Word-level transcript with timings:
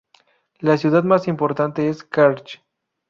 La 0.57 0.77
ciudad 0.77 1.03
más 1.03 1.27
importante 1.27 1.87
es 1.87 2.03
Kerch. 2.03 2.63